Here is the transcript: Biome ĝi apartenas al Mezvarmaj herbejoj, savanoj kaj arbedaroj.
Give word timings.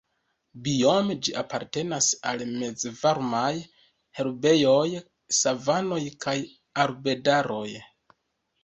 Biome 0.67 1.17
ĝi 1.27 1.35
apartenas 1.41 2.07
al 2.31 2.41
Mezvarmaj 2.63 3.53
herbejoj, 4.21 4.83
savanoj 5.43 6.03
kaj 6.27 6.37
arbedaroj. 6.87 7.67